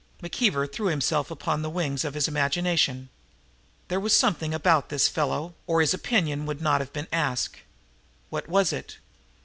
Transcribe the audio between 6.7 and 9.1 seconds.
have been asked. What was it?